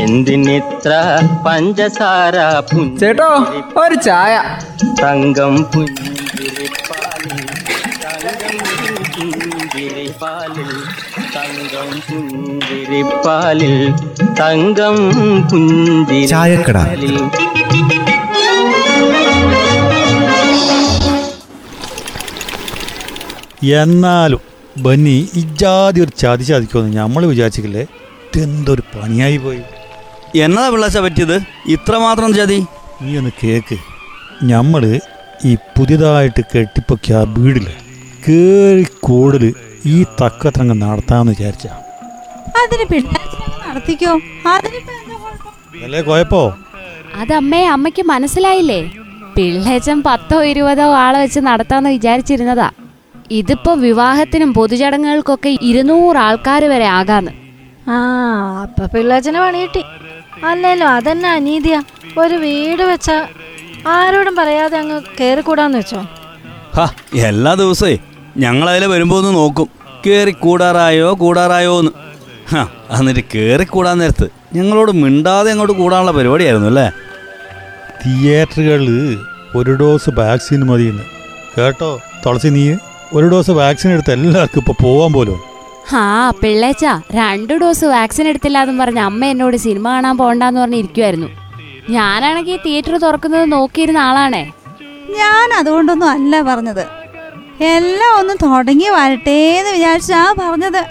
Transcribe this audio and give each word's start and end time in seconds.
എന്തിനിത്ര 0.00 0.92
പഞ്ചസാര 1.46 2.36
ചേട്ടോ 3.00 3.28
ഒരു 3.80 3.94
ചായ. 3.94 4.58
തങ്കം 5.02 5.56
പുഞ്ചിരിപ്പാലിൽ 5.64 7.38
തങ്കം 8.04 8.56
പുഞ്ചിരിപ്പാലിൽ 9.16 10.70
തങ്കം 11.36 11.90
പുഞ്ചിരിപ്പാലിൽ. 12.00 13.74
തങ്കം. 14.40 14.96
പുഞ്ചിരിപ്പാലിൽ 15.50 17.16
എന്നാലും 23.74 24.40
ബന്നി 24.78 25.28
ഇജാതി 25.34 26.00
ഒരു 26.00 26.10
ചാതി 26.18 26.44
ചാതിക്കുമെന്ന് 26.44 26.96
നമ്മൾ 26.96 27.26
വിചാരിച്ചില്ലേ 27.26 27.86
ഇതെന്തൊരു 28.34 28.82
പണിയായി 28.92 29.36
പോയി. 29.36 29.60
എന്നതാ 30.44 30.68
പിള്ളാശ 30.70 30.96
പറ്റിയത്? 30.98 31.34
ഇത്രമാത്രം 31.66 32.30
ചതി 32.34 32.56
നീ 33.02 33.10
ഒന്ന് 33.18 33.30
കേക്ക്. 33.42 33.76
നമ്മൾ 34.52 35.00
ഈ 35.44 35.54
പുതിയതായിട്ട് 35.76 36.42
കെട്ടിപ്പൊക്കിയ 36.52 37.16
ആ 37.16 37.22
വീടിൽ 37.36 37.66
കേറി 38.26 38.86
കൂടുതൽ 39.00 39.52
ഈ 39.86 39.96
തക്കത്രങ്ങ് 40.20 40.76
നടത്താമെന്ന് 40.82 41.32
വിചാരിച്ച. 41.32 41.66
അതിന് 42.62 43.00
നടത്തിക്കോ. 43.68 44.14
അല്ലേ 45.84 46.02
അതമ്മേ 47.14 47.62
അമ്മയ്ക്ക് 47.74 48.04
മനസ്സിലായില്ലേ? 48.06 48.80
പിള്ളേച്ചൻ 49.36 50.02
പത്തോ 50.06 50.44
ഇരുപതോ 50.44 50.88
ആളെ 51.04 51.20
വെച്ച് 51.20 51.40
നടത്താന്ന് 51.40 51.90
വിചാരിച്ചിരുന്നതാ. 51.90 52.70
ഇതിപ്പോ 53.30 53.74
വിവാഹത്തിനും 53.86 54.54
പൊതുചടങ്ങുകൾക്കൊക്കെ 54.54 55.56
ഇരുന്നൂറ് 55.70 56.16
ആൾക്കാർ 56.26 56.64
വരെ 56.74 56.88
ആകാന്ന്. 56.98 57.32
ആ 57.86 57.96
അപ്പൊ 58.62 58.86
പിള്ളാച്ചനെ 58.86 59.40
പണി 59.40 59.58
കിട്ടി 59.62 59.82
അല്ലല്ലോ 60.46 60.86
അതന്നെ 60.86 61.28
അനീതിയാ. 61.28 61.82
ഒരു 62.18 62.34
വീട് 62.34 62.82
വെച്ച 62.82 63.10
ആരോടും 63.86 64.36
പറയാതെ 64.36 64.78
അങ്ങ് 64.78 65.02
കേറിക്കൂടാന്ന് 65.20 65.78
വെച്ചോ? 65.78 66.00
ഹാ 66.76 66.86
എല്ലാ 67.14 67.54
ദിവസേ 67.54 67.98
ഞങ്ങളതിലെ 68.36 68.86
വരുമ്പോൾ 68.86 69.18
ഒന്ന് 69.18 69.34
നോക്കും. 69.38 69.68
കേറി 70.06 70.30
കൂടാറായോ 70.30 71.14
കൂടാറായോ 71.14 71.78
എന്ന് 71.78 71.92
ഹാ 72.52 72.66
എന്നിട്ട് 72.98 73.24
കേറി 73.34 73.64
കൂടാൻ 73.64 73.98
നേരത്ത് 73.98 74.30
ഞങ്ങളോട് 74.54 74.92
മിണ്ടാതെ 74.92 75.50
അങ്ങോട്ട് 75.50 75.72
കൂടാനുള്ള 75.72 76.12
പരിപാടിയായിരുന്നു 76.12 76.66
അല്ലേ? 76.66 76.90
തിയേറ്ററുകളിൽ 78.02 79.18
ഒരു 79.54 79.72
ഡോസ് 79.80 80.10
വാക്സിൻ 80.18 80.66
മതിയെന്ന്. 80.66 81.04
കേട്ടോ 81.56 82.00
തുളസി 82.26 82.48
നീ? 82.48 82.76
ഒരു 83.12 83.26
ഡോസ് 83.28 83.50
വാക്സിൻ 83.50 83.92
എടുത്ത് 83.92 84.12
എല്ലാവർക്കും 84.12 84.60
ഇപ്പോൾ 84.60 84.82
പോകാൻ 84.82 85.12
പോലും. 85.12 85.53
ആ 85.92 86.30
പിള്ളേച്ച 86.30 86.84
രണ്ടു 87.12 87.54
ഡോസ് 87.54 87.84
വാക്സിൻ 87.84 88.28
എടുത്തില്ല 88.28 88.58
എന്നും 88.58 88.78
പറഞ്ഞ് 88.78 89.00
അമ്മ 89.00 89.24
എന്നോട് 89.24 89.56
സിനിമ 89.56 89.88
കാണാൻ 89.88 90.18
പോണ്ടെന്ന് 90.18 90.60
പറഞ്ഞ് 90.60 90.76
ഇരിക്കുമായിരുന്നു 90.76 91.28
ഞാനാണെങ്കിൽ 91.90 92.60
തിയേറ്റർ 92.66 92.96
തുറക്കുന്നത് 92.96 93.52
നോക്കിയിരുന്ന 93.52 93.98
ആളാണേ. 93.98 94.52
ഞാൻ 95.08 95.54
അതുകൊണ്ടൊന്നും 95.54 96.10
അല്ല 96.10 96.42
പറഞ്ഞത്. 96.42 96.86
എല്ലാം 97.60 98.18
ഒന്ന് 98.18 98.34
തുടങ്ങി 98.42 98.88
വരട്ടെ 98.88 99.30
എന്ന് 99.30 99.70
വിചാരിച്ചാ 99.70 100.34
പറഞ്ഞത്. 100.38 100.82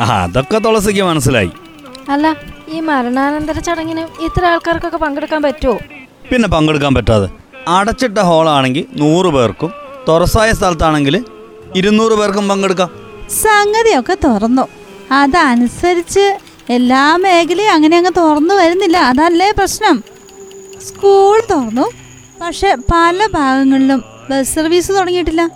അതൊക്കെ 0.00 0.58
തുളസിക്ക് 0.58 1.02
മനസ്സിലായി. 1.02 1.50
അല്ല 2.08 2.36
ഈ 2.68 2.80
മരണാനന്തര 2.80 3.58
ചടങ്ങിന് 3.58 4.00
ഇത്ര 4.00 4.46
ആൾക്കാർക്കൊക്കെ 4.46 4.98
പങ്കെടുക്കാൻ 4.98 5.42
പറ്റുമോ 5.42 5.78
പിന്നെ 6.30 6.48
പങ്കെടുക്കാൻ 6.48 6.94
പറ്റാതെ. 6.94 7.28
അടച്ചിട്ട 7.68 8.18
ഹോളാണെങ്കിൽ 8.18 8.86
നൂറ് 8.96 9.26
പേർക്കും 9.26 9.72
തുറസായ 10.08 10.52
സ്ഥലത്താണെങ്കിൽ 10.52 11.24
ഇരുന്നൂറ് 11.76 12.12
പേർക്കും 12.12 12.48
പങ്കെടുക്കാം. 12.48 13.01
സംഗതിയൊക്കെ 13.32 14.16
തുറന്നു. 14.24 14.68
അതനുസരിച്ച് 15.12 16.38
എല്ലാ 16.70 17.16
മേഖലയും 17.16 17.72
അങ്ങനെ 17.72 17.96
അങ്ങ് 17.96 18.10
തുറന്നു 18.16 18.54
വരുന്നില്ല. 18.54 18.96
അതല്ലേ 18.96 19.50
പ്രശ്നം? 19.50 20.04
സ്കൂൾ 20.88 21.42
തുറന്നു. 21.50 21.90
പക്ഷെ 22.42 22.74
പല 22.74 23.28
ഭാഗങ്ങളിലും 23.34 24.04
ബസ് 24.30 24.54
സർവീസ് 24.54 24.92
തുടങ്ങിയിട്ടില്ല. 24.92 25.50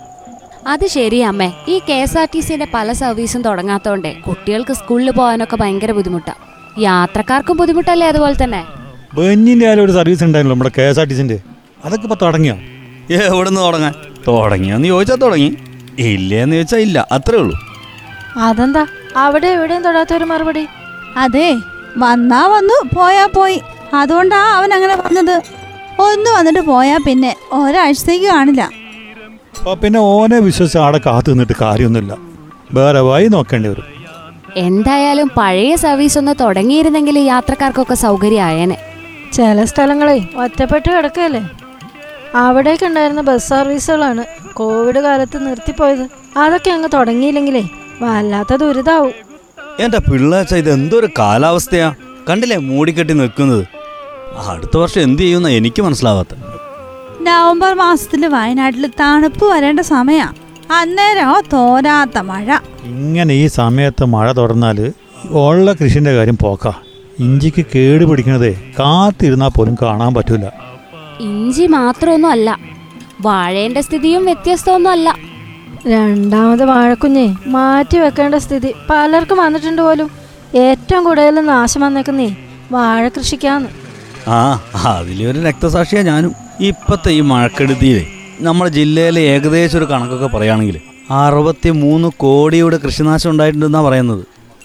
അത് 0.67 0.87
ശരി 0.87 1.19
അമ്മേ. 1.19 1.53
ഈ 1.67 1.81
കെ 1.89 1.93
എസ് 1.93 2.17
ആർ 2.17 2.27
ടി 2.35 2.39
സിന്റെ 2.39 2.67
പല 2.73 2.91
സർവീസും 2.91 3.41
തുടങ്ങാത്തോണ്ടേ 3.41 4.13
കുട്ടികൾക്ക് 4.13 4.73
സ്കൂളിൽ 4.73 5.11
പോകാനൊക്കെ 5.11 5.55
ഭയങ്കര 5.55 5.91
ബുദ്ധിമുട്ടാ. 5.91 6.33
യാത്രക്കാർക്കും 6.79 7.57
ബുദ്ധിമുട്ടല്ലേ 7.57 8.07
അതുപോലെ 8.07 8.43
തന്നെ? 8.43 8.65
ആയാലും 9.65 9.83
ഒരു 9.83 9.91
സർവീസ് 9.91 10.23
നമ്മുടെ 10.23 10.71
കെ 10.77 10.81
എസ് 10.81 10.99
ആർ 10.99 11.05
ടി 11.05 11.13
സിന്റെ 11.13 11.39
അതൊക്കെ 11.85 12.05
ഇപ്പോൾ 12.05 12.15
തുടങ്ങിയോ? 12.21 12.55
എവിടെ 13.11 13.49
നിന്ന് 13.49 13.61
തുടങ്ങാൻ? 13.61 13.93
തുടങ്ങിയെന്ന് 14.27 14.87
ചോദിച്ചാൽ 14.87 15.15
തുടങ്ങി. 15.15 15.57
ഇല്ലേന്ന് 15.99 16.55
ചോദിച്ചാൽ 16.55 16.77
ഇല്ല. 16.77 17.07
അത്രേ 17.11 17.37
ഉള്ളൂ. 17.37 17.66
അതെന്താ? 18.37 18.85
അവിടെ 19.17 19.47
എവിടെയും 19.47 19.83
തൊടാത്ത 19.83 20.13
ഒരു 20.13 20.25
മറുപടി. 20.25 20.67
അതെ 21.17 21.49
വന്നാ 21.97 22.47
വന്നു 22.47 22.95
പോയാ 22.95 23.25
പോയി. 23.35 23.61
അതുകൊണ്ടാ 23.93 24.39
അവൻ 24.57 24.73
അങ്ങനെ 24.73 24.95
പറഞ്ഞത്. 24.95 25.35
ഒന്ന് 25.99 26.29
വന്നിട്ട് 26.37 26.59
പോയാ 26.59 26.97
പിന്നെ 27.07 27.35
ഒരാഴ്ചത്തേക്ക് 27.51 28.25
കാണില്ല. 28.25 28.69
പിന്നെ 29.83 29.99
ഓനെ 29.99 30.39
വിശ്വസിച്ച് 30.39 30.77
ആടെ 30.77 30.99
കാത്തു 31.05 31.29
നിന്നിട്ട് 31.29 31.53
കാര്യമൊന്നുമില്ല. 31.61 32.17
വേറെ 32.71 32.99
വഴി 32.99 33.27
നോക്കേണ്ടി 33.27 33.69
വരും. 33.69 33.85
എന്തായാലും 34.57 35.31
പഴയ 35.37 35.75
സർവീസ് 35.75 36.17
ഒന്ന് 36.17 36.33
തുടങ്ങിയിരുന്നെങ്കിൽ 36.41 37.17
യാത്രക്കാർക്കൊക്കെ 37.19 37.93
സൗകര്യമായേനെ. 37.93 38.77
ചില 39.33 39.63
സ്ഥലങ്ങളെ 39.65 40.17
ഒറ്റപ്പെട്ട് 40.43 40.89
കിടക്കല്ലേ 40.91 41.41
അവിടേക്ക് 42.35 42.85
ഉണ്ടായിരുന്ന 42.85 43.21
ബസ് 43.21 43.49
സർവീസുകളാണ് 43.49 44.23
കോവിഡ് 44.53 44.99
കാലത്ത് 44.99 45.47
നിർത്തിപ്പോയത്. 45.47 46.05
അതൊക്കെ 46.37 46.71
അങ്ങ് 46.71 46.89
തുടങ്ങിയില്ലെങ്കിലേ 46.93 47.63
വല്ലാത്ത 48.01 48.55
ദുരിതാവും 48.55 49.11
എന്റെ 49.79 49.97
പിള്ളേച്ച 49.97 50.55
ഇത് 50.55 50.71
എന്തൊരു 50.71 51.09
കാലാവസ്ഥയാ? 51.19 51.95
കണ്ടില്ലേ 52.29 52.57
മൂടിക്കെട്ടി 52.57 53.13
നിൽക്കുന്നത്? 53.13 53.65
അടുത്ത 54.47 54.77
വർഷം 54.77 55.01
എന്ത് 55.01 55.21
ചെയ്യുന്ന 55.21 55.47
എനിക്ക് 55.47 55.81
മനസ്സിലാവാത്ത. 55.81 56.27
നവംബർ 57.21 57.73
മാസത്തിൽ 57.73 58.25
വയനാട്ടിൽ 58.25 58.87
തണുപ്പ് 58.99 59.45
വരേണ്ട 59.45 59.79
സമയാ. 59.79 60.33
അന്നേരോ 60.71 61.41
തോരാത്ത 61.53 62.17
മഴ. 62.17 62.57
ഇങ്ങനെ 62.83 63.33
ഈ 63.33 63.47
സമയത്ത് 63.47 64.05
മഴ 64.05 64.31
തുടർന്നാൽ 64.31 64.93
ഉള്ള 65.29 65.73
കൃഷിന്റെ 65.73 66.15
കാര്യം 66.15 66.37
പോക്കാ. 66.37 66.73
ഇഞ്ചിക്ക് 67.19 67.65
കേട് 67.75 68.05
പിടിക്കണതേ 68.05 68.73
കാത്തിരുന്നാൽ 68.79 69.49
പോലും 69.49 69.77
കാണാൻ 69.81 70.13
പറ്റൂല. 70.13 70.45
ഇഞ്ചി 71.19 71.67
മാത്രമൊന്നും 71.67 72.29
അല്ല. 72.29 72.59
വാഴേന്റെ 73.21 73.81
സ്ഥിതിയും 73.81 74.25
വ്യത്യസ്തമൊന്നും 74.25 74.91
അല്ല. 74.91 75.26
രണ്ടാമത് 75.91 76.63
വാഴക്കുഞ്ഞെ 76.69 77.25
മാറ്റി 77.55 77.97
വെക്കേണ്ട 78.03 78.35
സ്ഥിതി 78.35 78.69
പലർക്കും 78.89 79.37
വന്നിട്ടുണ്ട് 79.37 79.81
പോലും. 79.81 80.07
ഏറ്റവും 80.65 81.01
കൂടുതൽ 81.03 81.39
നാശം 81.51 81.81
വന്നേക്കുന്നേ 81.81 82.29
വാഴ 82.71 83.03
കൃഷിക്കാന്ന്. 83.07 83.69
ആ 84.27 84.39
അതിലൊരു 84.93 85.39
രക്തസാക്ഷിയാ 85.47 86.01
ഞാനും. 86.01 86.31
ഇപ്പത്തെ 86.69 87.11
ഈ 87.11 87.21
മഴക്കെടുതിയിലെ 87.31 88.05
നമ്മുടെ 88.47 88.69
ജില്ലയിലെ 88.77 89.21
ഏകദേശം 89.33 89.77
ഒരു 89.79 89.85
കണക്കൊക്കെ 89.91 90.29
പറയുകയാണെങ്കിൽ 90.35 90.77
അറുപത്തി 91.19 91.69
മൂന്ന് 91.83 92.07
കോടിയുടെ 92.23 92.77
കൃഷിനാശം 92.77 93.29
ഉണ്ടായിട്ടുണ്ടെന്നാ 93.31 93.81
പറയുന്നത്. 93.81 94.23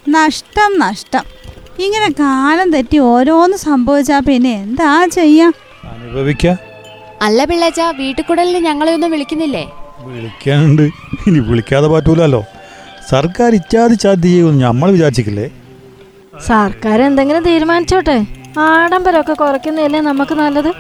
നഷ്ടം 0.09 0.73
നഷ്ടം. 0.85 1.25
ഇങ്ങനെ 1.85 2.09
കാലം 2.23 2.69
തെറ്റി 2.73 2.99
ഓരോന്ന് 3.13 3.57
സംഭവിച്ചാ 3.57 4.19
പിന്നെ 4.29 4.53
എന്താ 4.65 4.89
ചെയ്യാ? 5.19 5.49
അനുഭവിക്ക? 5.93 6.47
അല്ല 7.27 7.45
പിള്ളേച്ച 7.45 7.81
വീട്ടുകുടലിന് 8.01 8.61
ഞങ്ങളെ 8.67 8.93
ഒന്നും 8.95 9.11
വിളിക്കുന്നില്ലേ? 9.11 9.65
വിളിക്കാനുണ്ട്. 10.05 10.83
ഇനി 11.27 11.39
വിളിക്കാതെ 11.39 11.89
പറ്റൂലല്ലോ. 11.89 12.45
സർക്കാർ 13.11 13.55
ഇച്ചാതി 13.55 13.95
ചാതി 13.95 14.23
ചെയ്യുമെന്ന് 14.23 14.65
നമ്മൾ 14.65 14.91
വിചാരിച്ചിട്ടില്ലേ? 14.91 15.51
സർക്കാർ 16.47 17.03
എന്തെങ്കിലും 17.03 17.43
തീരുമാനിച്ചോട്ടെ. 17.43 18.27
ആഡംബരമൊക്കെ 18.59 19.33
കുറയ്ക്കുന്നതല്ലേ 19.33 20.01
നമുക്ക് 20.01 20.35
നല്ലത്? 20.35 20.73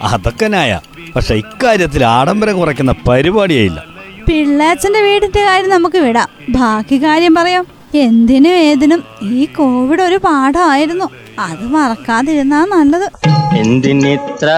അതൊക്കെ 0.00 0.46
ന്യായ. 0.46 0.80
പക്ഷെ 1.16 1.34
ഇക്കാര്യത്തിൽ 1.34 2.04
ആഡംബരം 2.04 2.56
കുറയ്ക്കുന്ന 2.56 2.94
പരിപാടിയായില്ല. 3.08 3.84
പിള്ളേച്ചന്റെ 4.28 5.00
വീടിന്റെ 5.00 5.42
കാര്യം 5.42 5.70
നമുക്ക് 5.70 5.98
വിടാം. 5.98 6.28
ബാക്കി 6.48 7.02
കാര്യം 7.02 7.34
പറയാം. 7.34 7.66
എന്തിനും 7.94 8.50
ഏതിനും 8.50 9.04
ഈ 9.22 9.44
കോവിഡ് 9.44 10.02
ഒരു 10.02 10.16
പാഠമായിരുന്നു. 10.16 11.04
അത് 11.38 11.64
മറക്കാതിരുന്നാ 11.66 12.64
നല്ലത്. 12.64 13.10
എന്തിനിത്ര 13.56 14.48